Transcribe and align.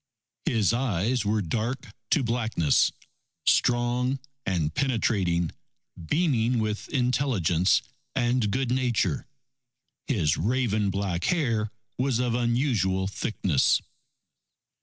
His 0.45 0.73
eyes 0.73 1.25
were 1.27 1.43
dark 1.43 1.89
to 2.09 2.23
blackness, 2.23 2.91
strong 3.45 4.17
and 4.47 4.73
penetrating, 4.73 5.51
beaming 6.07 6.57
with 6.57 6.89
intelligence 6.89 7.83
and 8.15 8.49
good 8.49 8.71
nature. 8.71 9.27
His 10.07 10.37
raven 10.37 10.89
black 10.89 11.25
hair 11.25 11.69
was 11.99 12.17
of 12.17 12.33
unusual 12.33 13.05
thickness. 13.07 13.79